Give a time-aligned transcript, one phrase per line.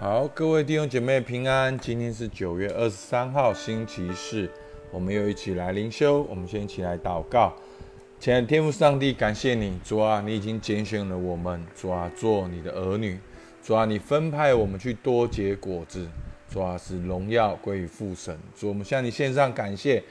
[0.00, 1.78] 好，各位弟兄姐妹平安。
[1.78, 4.48] 今天是九月二十三号，星期四，
[4.90, 6.22] 我们又一起来灵修。
[6.22, 7.52] 我们先一起来祷告。
[8.18, 13.18] 亲爱的天父上帝，感谢你，主啊，你已经拣选了我们，主啊，做你的儿女，
[13.62, 16.08] 主啊，你分派我们去多结果子，
[16.50, 18.34] 主啊，使荣耀归于父神。
[18.58, 20.02] 主，我们向你献上感谢。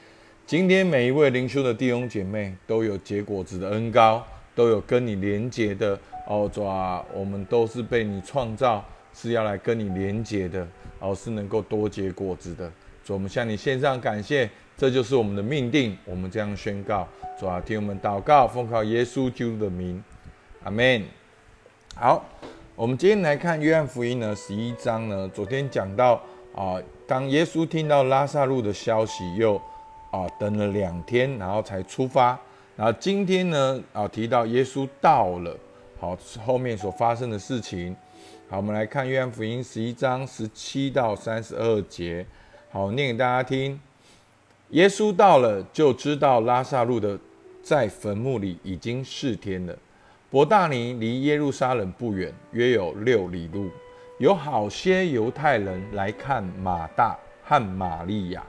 [0.46, 5.98] 今天每一位灵修的弟兄姐妹都有结果子的恩高，都有跟你连结的
[6.28, 10.66] 哦，主啊，我们都是被你创造，是要来跟你连结的，
[10.98, 12.70] 哦，是能够多结果子的。
[13.04, 15.96] 主，我们向你献上感谢，这就是我们的命定。
[16.04, 17.06] 我们这样宣告，
[17.38, 20.02] 主啊，听我们祷告，奉靠耶稣基督的名，
[20.64, 21.02] 阿门。
[21.94, 22.24] 好，
[22.76, 26.22] 我们今天来看约翰福音呢，十一章呢，昨天讲到
[26.54, 29.56] 啊，当耶稣听到拉萨路的消息，又
[30.10, 32.38] 啊，等了两天，然后才出发。
[32.76, 35.56] 然后今天呢，啊，提到耶稣到了，
[35.98, 37.96] 好，后面所发生的事情。
[38.50, 42.26] 好，我们来看约翰福音十一章十七到三十二节。
[42.72, 43.78] 好，念给大家听。
[44.70, 47.16] 耶稣到了，就知道拉萨路的
[47.62, 49.78] 在坟墓里已经四天了。
[50.30, 53.70] 伯大尼离耶路撒冷不远，约有六里路。
[54.18, 58.44] 有好些犹太人来看马大和玛利亚。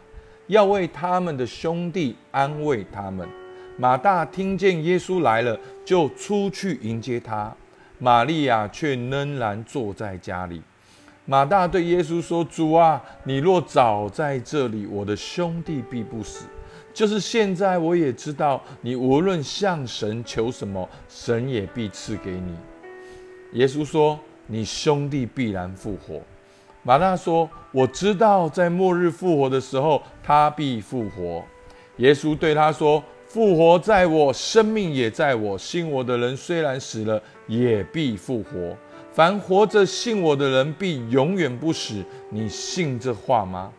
[0.47, 3.29] 要为他们的兄弟安慰他们。
[3.77, 7.55] 马大听见耶稣来了，就出去迎接他。
[8.01, 10.59] 玛利亚却仍然坐在家里。
[11.25, 16.47] 马大对耶稣说：“主啊，你若早在这里，我的兄弟必不死。
[16.91, 22.55] 就是现在，我也知道，你无论向神求什么，神也必赐给你。”
[23.53, 26.19] 耶稣说：“你兄弟必然复活。”
[26.81, 31.43] 马大说：“我知道，在末日复活的时候，他必复活。”
[31.97, 33.03] 耶稣对他说
[33.33, 35.57] ：“复活在我，生命也在我。
[35.57, 38.75] 信我的人虽然死了，也必复活。
[39.13, 42.03] 凡活着信我的人，必永远不死。
[42.29, 43.71] 你信这话吗？”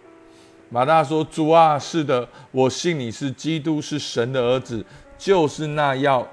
[0.73, 4.83] 马大说：“主啊，是的，我信你是基督，是神的儿子，
[5.19, 6.27] 就是那要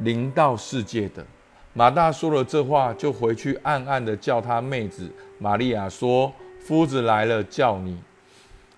[0.00, 1.24] 临到世界的。”
[1.72, 6.30] 马大说了这话，就回去暗暗的叫他妹子玛利亚说
[6.60, 7.96] ：“夫子来了，叫你。”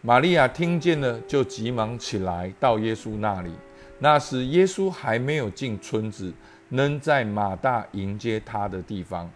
[0.01, 3.51] 玛利亚听见了，就急忙起来到耶稣那里。
[3.99, 6.33] 那时耶稣还没有进村子，
[6.69, 9.31] 仍在马大迎接他的地方。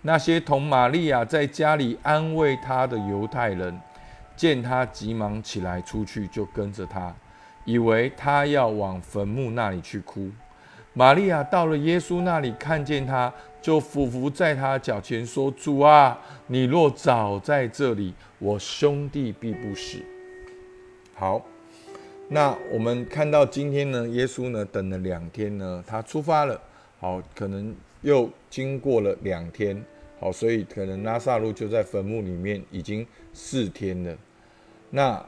[0.00, 3.80] 那些同玛利亚在家里安慰他的犹太人，
[4.34, 7.14] 见他急忙起来出去，就跟着他，
[7.64, 10.30] 以为他要往坟墓那里去哭。
[10.94, 13.32] 玛利亚到了耶稣那里，看见他，
[13.62, 19.98] 就俯伏在他脚前说：“主啊，你若早在这里，我兄弟必不死。”
[21.14, 21.40] 好，
[22.32, 26.60] 那我们看到今天呢，耶稣呢等了两天呢，他出发了。
[26.98, 29.84] 好，可能又经过了两天，
[30.18, 34.16] 好，所以可能拉萨路就在坟墓里面已经四天了。
[34.90, 35.24] 那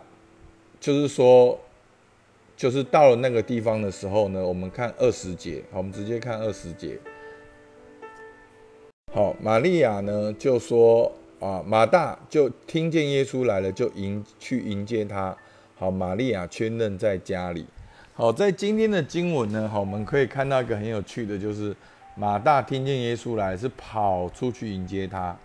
[0.81, 1.61] 就是说。
[2.57, 6.97] 就是到了那个地方的时候呢，我们看二十节，好，我们直接看二十节。
[9.13, 11.11] 好，玛利亚呢就说
[11.41, 15.37] 啊，马大就听见耶稣来了，就迎去迎接他。
[15.85, 17.67] 好，玛利亚确认在家里。
[18.15, 21.77] 好，在今天的经文呢，好，我们可以看到一个很有趣的，就是
[22.15, 25.37] 马大听见耶稣来是跑出去迎接他，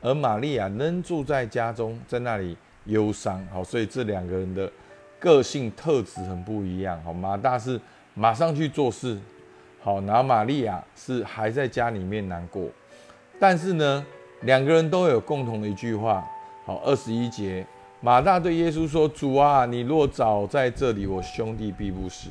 [0.00, 3.44] 而玛利亚仍住在家中，在那里忧伤。
[3.52, 4.70] 好，所以这两个人的。
[5.18, 7.80] 个性特质很不一样，好，马大是
[8.14, 9.18] 马上去做事，
[9.80, 12.68] 好，然后玛利亚是还在家里面难过，
[13.40, 14.06] 但是呢，
[14.42, 16.24] 两个人都有共同的一句话，
[16.64, 17.66] 好，二十一节，
[18.00, 22.30] 马大对耶稣说：“主啊，你若早在这里，我兄弟必不死。”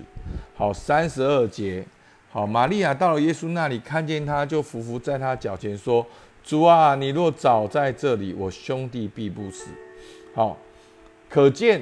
[0.55, 1.85] 好，三十二节，
[2.29, 6.05] 好，玛利亚到了耶稣那里，看见他就伏伏在他脚前说
[6.41, 9.69] ：“主啊，你若早在这里，我兄弟必不死。”
[10.33, 10.57] 好，
[11.29, 11.81] 可见。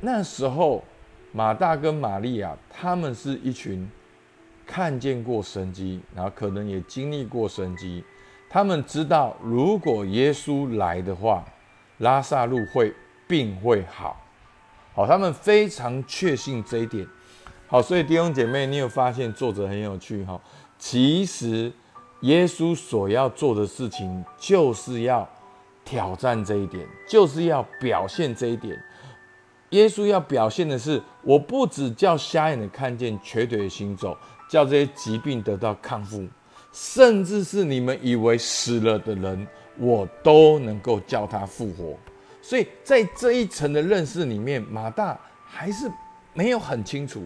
[0.00, 0.84] 那时候，
[1.32, 3.90] 马大跟玛利亚他们是一群
[4.66, 8.04] 看见过神迹，然后可能也经历过神迹。
[8.48, 11.44] 他们知道，如果耶稣来的话，
[11.98, 12.92] 拉萨路会
[13.26, 14.20] 病会好。
[14.94, 17.06] 好，他们非常确信这一点。
[17.66, 20.40] 好，所以弟兄姐妹，你有发现作者很有趣哈？
[20.78, 21.72] 其实
[22.20, 25.28] 耶稣所要做的事情，就是要
[25.84, 28.78] 挑战这一点，就是要表现这一点。
[29.70, 34.16] 耶稣要表现的是，我不只叫瞎眼的看见，瘸腿的行走，
[34.48, 36.24] 叫这些疾病得到康复，
[36.72, 39.44] 甚至是你们以为死了的人，
[39.76, 41.98] 我都能够叫他复活。
[42.46, 45.90] 所以在这一层的认识里面，马大还是
[46.34, 47.24] 没有很清楚。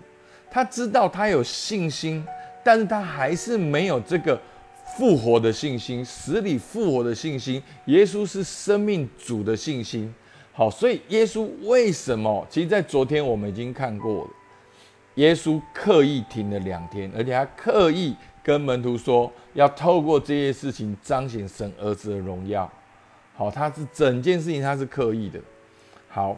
[0.48, 2.24] 他知道他有信心，
[2.62, 4.40] 但是他还是没有这个
[4.96, 7.60] 复活的信心，死里复活的信心。
[7.86, 10.14] 耶稣是生命主的信心。
[10.52, 12.46] 好，所以耶稣为什么？
[12.48, 14.30] 其实，在昨天我们已经看过了，
[15.16, 22.70] 耶稣刻意停了两天，而且他刻意跟门徒说，要透过这些事情彰显神儿子的荣耀。
[23.38, 25.38] 好，他是整件事情他是刻意的。
[26.08, 26.36] 好，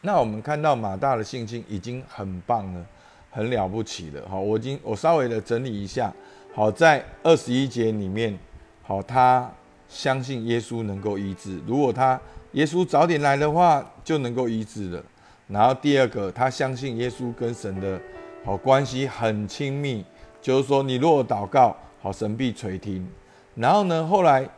[0.00, 2.84] 那我们看到马大的信心已经很棒了，
[3.30, 4.28] 很了不起了。
[4.28, 6.12] 好，我已经我稍微的整理一下。
[6.52, 8.36] 好，在二十一节里面，
[8.82, 9.48] 好，他
[9.88, 11.60] 相信耶稣能够医治。
[11.64, 12.20] 如果他
[12.54, 15.00] 耶稣早点来的话，就能够医治了。
[15.46, 18.00] 然后第二个，他相信耶稣跟神的
[18.44, 20.04] 好关系很亲密，
[20.42, 23.08] 就是说，你若祷告，好，神必垂听。
[23.54, 24.48] 然后呢，后来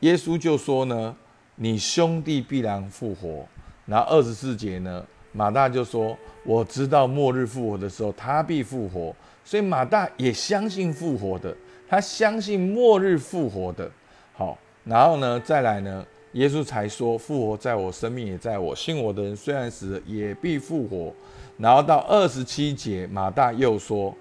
[0.00, 1.14] 耶稣就说呢，
[1.56, 3.46] 你兄弟必然复活。
[3.86, 9.14] 然后二十四节呢，马大就说，我知道末日复活的时候，他必复活。
[9.44, 11.56] 所以马大也相信复活的，
[11.88, 13.90] 他相信末日复活的。
[14.32, 16.06] 好，然后呢，再来呢？
[16.34, 18.74] 耶稣才说：“复活在我，生命也在我。
[18.76, 21.12] 信我的人虽然死了，也必复活。”
[21.58, 24.14] 然后到二十七节，马大又说：“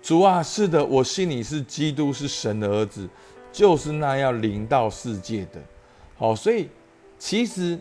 [0.00, 3.08] 主啊，是的，我信你是基督，是神的儿子，
[3.56, 5.58] 就是那要临到世界的。”
[6.18, 6.68] 好，所以
[7.18, 7.78] 其实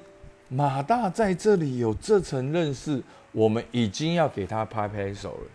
[0.48, 5.48] 马大在这里有这层认识，我们已经要给他拍拍手了。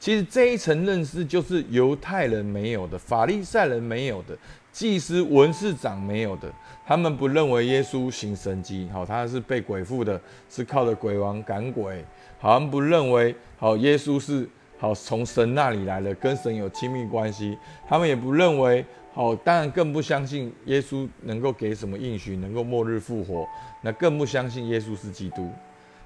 [0.00, 4.36] 其实这一层认识就是犹太人没有的，法利赛人没有的，
[4.72, 6.50] 祭司文士长没有的。
[6.86, 12.04] 他们不认为耶稣行神迹，好，他是被鬼附的，是靠着鬼王赶鬼。
[12.40, 17.56] 好像不认为，好，耶稣是好从神那里来的，跟神有亲密关系。
[17.86, 18.82] 他们也不认为，
[19.12, 23.46] 好，当然更不相信耶稣能够给什么应许，能够末日复活。
[23.82, 25.50] 那更不相信耶稣是基督。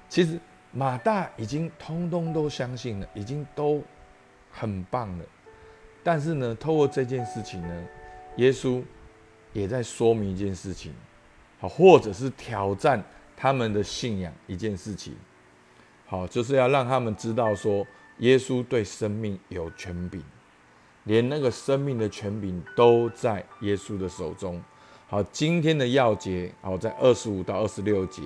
[0.09, 0.39] 其实。
[0.77, 3.81] 马大已经通通都相信了，已经都
[4.51, 5.23] 很棒了。
[6.03, 7.83] 但是呢，透过这件事情呢，
[8.35, 8.83] 耶稣
[9.53, 10.93] 也在说明一件事情，
[11.61, 13.01] 好，或者是挑战
[13.37, 15.15] 他们的信仰一件事情。
[16.07, 17.87] 好，就是要让他们知道说，
[18.17, 20.21] 耶稣对生命有权柄，
[21.05, 24.61] 连那个生命的权柄都在耶稣的手中。
[25.07, 28.21] 好，今天的要节，好，在二十五到二十六节。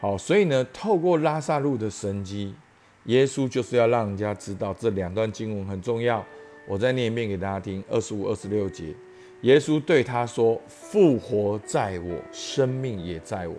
[0.00, 2.54] 好，所以呢，透过拉萨路的神迹，
[3.04, 6.24] 耶稣就是要让人家知道这两段经文很重要。
[6.66, 8.94] 我再念一遍给大家听：二十五、二十六节，
[9.40, 13.56] 耶稣对他说：“复活在我，生命也在我。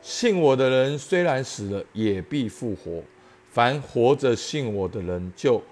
[0.00, 3.02] 信我的人虽然死了，也必复活；
[3.50, 5.62] 凡活着信我的人，就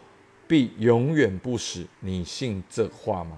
[0.46, 1.86] 必永远不死。
[2.00, 3.36] 你信这话吗？”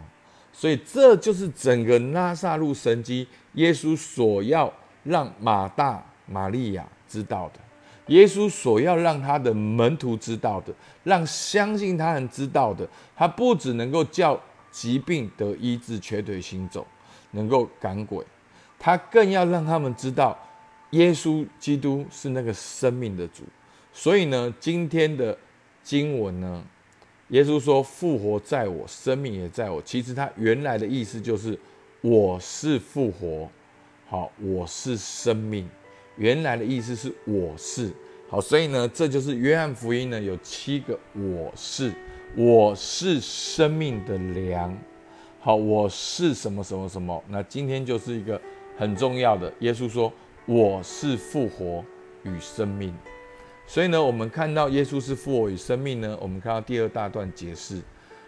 [0.52, 4.72] 所以这就是整个拉萨路神迹，耶稣所要
[5.04, 6.04] 让马大。
[6.28, 7.60] 玛利亚知道的，
[8.08, 10.74] 耶稣所要让他的门徒知道的，
[11.04, 14.36] 让相信他人知道的，他不只能够叫
[14.72, 16.84] 疾病得医治、瘸腿行走，
[17.30, 18.26] 能够赶鬼，
[18.76, 20.36] 他更要让他们知道，
[20.90, 23.44] 耶稣基督是那个生命的主。
[23.92, 25.38] 所以呢，今天的
[25.84, 26.64] 经文呢，
[27.28, 31.58] 耶稣说：“复活在我，生命也在我。”其实他原来的意思就是
[32.00, 33.48] ：“我是复活，
[34.06, 35.68] 好，我是生命。”
[36.16, 37.92] 原来的意思是我是
[38.28, 41.92] 好，所以呢，这就是约翰福音呢有七个我是，
[42.34, 44.74] 我是生命的粮，
[45.40, 47.22] 好，我是什么什么什么。
[47.28, 48.40] 那今天就是一个
[48.78, 50.10] 很重要的，耶稣说
[50.46, 51.84] 我是复活
[52.22, 52.94] 与生命，
[53.66, 57.80] 所以呢，我们看到耶稣是复活与生命呢，我们看到第二大段解释，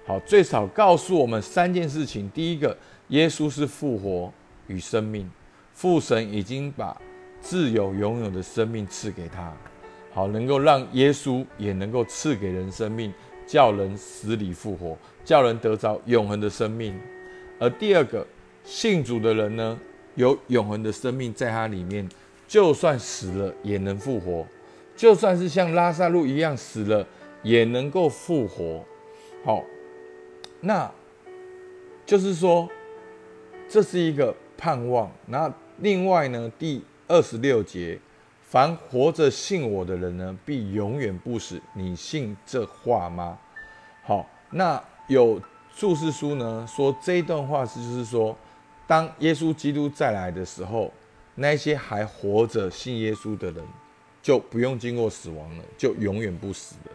[0.07, 2.30] 好，最少告诉我们三件事情。
[2.30, 2.76] 第一个，
[3.09, 4.33] 耶稣是复活
[4.66, 5.30] 与生命，
[5.73, 6.97] 父神已经把。
[7.40, 9.57] 自有拥有的生命赐给他，
[10.12, 13.14] 好能够让耶稣也能够赐给人生命，
[13.47, 16.99] 叫人死里复活，叫人得着永恒的生命。
[17.61, 18.26] 而第二个
[18.64, 19.78] 信主的人呢，
[20.16, 22.09] 有永恒的生命在他里面，
[22.49, 24.45] 就算死了也能复活，
[24.99, 27.07] 就算是像拉萨路一样死了
[27.45, 28.85] 也能够复活。
[29.45, 29.62] 好，
[30.61, 30.90] 那
[32.05, 32.69] 就是说
[33.69, 35.09] 这是一个盼望。
[35.26, 37.97] 那另外呢，第二十六节，
[38.43, 41.62] 凡活着信我的人呢，必永远不死。
[41.75, 43.38] 你信这话吗？
[44.02, 45.40] 好，那有
[45.76, 48.37] 注释书呢说这一段话是就是说，
[48.88, 50.93] 当耶稣基督再来的时候，
[51.37, 53.64] 那些还活着信耶稣的人
[54.28, 56.90] 就不用经过死亡了，就永远不死的。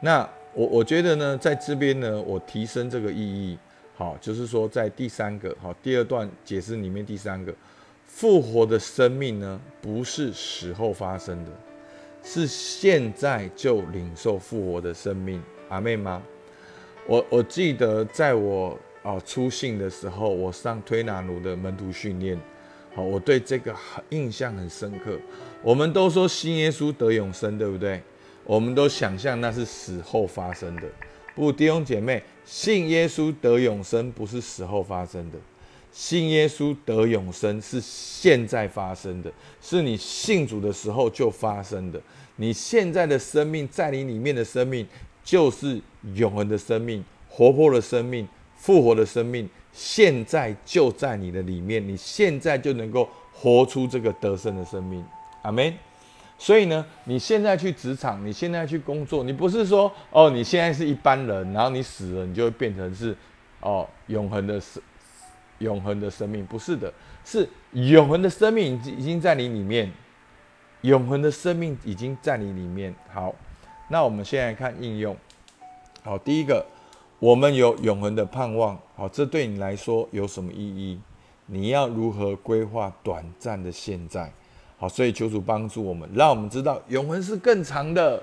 [0.00, 0.20] 那
[0.54, 3.58] 我我觉得呢，在这边呢，我提升这个意义，
[3.96, 7.52] 好，就是说在第三个好第二段解释里面第三个。
[8.06, 11.50] 复活的生命呢，不是死后发生的，
[12.22, 15.42] 是现在就领受复活的生命。
[15.70, 16.22] 阿妹吗？
[17.04, 22.38] 我我记得在我啊出信的时候，我上推拿奴的门徒训练，
[22.94, 23.74] 好，我对这个
[24.08, 25.18] 印象很深刻。
[25.62, 28.02] 我们都说信耶稣得永生，对不对？
[28.44, 30.82] 我们都想象那是死后发生的。
[31.34, 35.38] 不，弟兄姐妹，信耶稣得永生不是死后发生的，
[35.92, 42.00] 信耶稣得永生是现在发生的，是你信主的时候就发生的。
[42.36, 44.84] 你现在的生命在你里面的生命，
[45.22, 45.80] 就是
[46.14, 55.04] 永恒的生命，活泼的生命，复活的生命，现在就在你的里面，你现在就能够活出这个得胜的生命。
[55.42, 55.72] 阿门。
[56.38, 63.14] 所以呢，你现在去职场，你现在去工作，你不是说哦，你现在是一般人，然后你死了，你就会变成是
[63.60, 64.82] 哦永恒的生
[65.58, 66.90] 永恒的生命，不是的，
[67.26, 69.92] 是永恒的生命已经已经在你里面，
[70.80, 72.94] 永恒的生命已经在你里面。
[73.12, 73.34] 好，
[73.88, 75.14] 那我们现在看应用。
[76.02, 76.64] 好，第一个，
[77.20, 78.76] 我们有永恒的盼望。
[78.96, 80.98] 好，这对你来说有什么意义？
[81.46, 84.32] 你要如何规划短暂的现在？
[84.78, 88.22] 好，所以求主帮助我们，让我们知道永恒是更长的，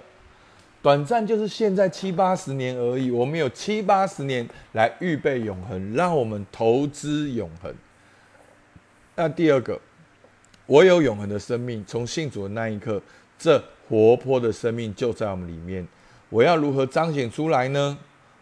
[0.82, 3.12] 短暂就是现在七八十年而已。
[3.12, 7.72] 我们有七八十年来预备永恒，让我们投资永恒。
[9.16, 9.80] 那第二个，
[10.66, 13.00] 我有永恒的生命，从信主的那一刻，
[13.38, 15.88] 这活泼的生命就在我们里面。
[16.30, 17.96] 我要如何彰显出来呢？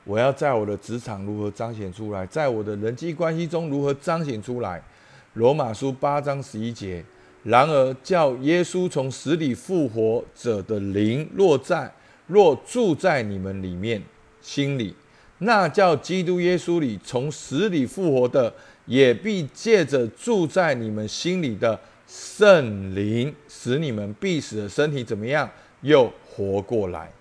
[0.06, 2.26] 我要在我的职场如何彰显出来？
[2.28, 4.82] 在我的人际关系中如何彰显出来？
[5.34, 7.04] 罗马书八章十一节。
[7.44, 11.92] 然而，叫耶稣从死里复活者的灵落在
[12.26, 14.02] 若住在你们里面
[14.42, 14.96] 心里，
[15.40, 18.52] 那叫基督耶稣里从死里复活的，
[18.88, 25.48] 也必借着住在你们心里的圣灵，使你们必死的身体怎么样，
[25.82, 27.12] 又活过来。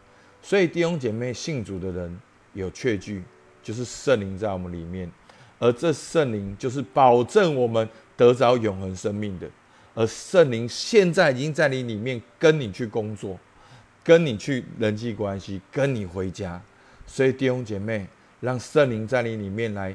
[0.42, 2.18] 所以弟兄姐妹信主的人
[2.54, 3.22] 有确据，
[3.62, 5.10] 就是圣灵在我们里面，
[5.58, 9.46] 而这圣灵就是保证我们得着永恒生命的。
[9.94, 13.38] 而圣灵现在已经在你里面，跟你去工作，
[14.02, 16.60] 跟你去人际关系，跟你回家。
[17.06, 18.06] 所以弟兄姐妹，
[18.40, 19.94] 让圣灵在你里面来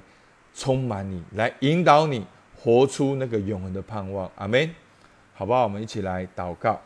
[0.53, 2.25] 充满你，来引导你
[2.55, 4.29] 活出那个永恒的盼望。
[4.35, 4.69] 阿门，
[5.33, 5.63] 好不好？
[5.63, 6.79] 我们一起来祷告。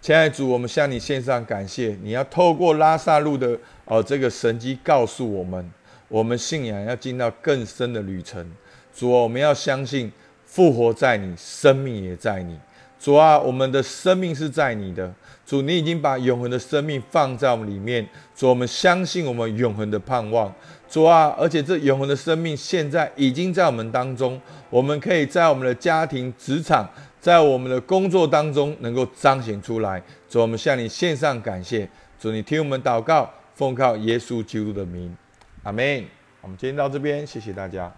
[0.00, 1.98] 亲爱的主，我们向你献上感谢。
[2.02, 3.58] 你要透过拉萨路的
[3.90, 5.68] 哦这个神迹，告诉我们，
[6.06, 8.48] 我们信仰要进到更深的旅程。
[8.94, 10.10] 主啊，我们要相信。
[10.44, 12.58] 复活在你，生命也在你。
[12.98, 15.14] 主啊，我们的生命是在你的。
[15.46, 18.04] 主，你已经把永恒的生命放在我们里面。
[18.34, 20.52] 主，我们相信我们永恒的盼望。
[20.88, 24.40] 主啊，而且这永恒的生命现在已经在我们当中。
[24.70, 30.02] 我们可以在我们的家庭、职场，在我们的工作当中能够彰显出来。
[30.28, 31.88] 主，我们向你献上感谢。
[32.18, 35.14] 主，你听我们祷告，奉靠耶稣基督的名，
[35.64, 36.02] 阿门。
[36.40, 37.94] 我们今天到这边，谢谢大家。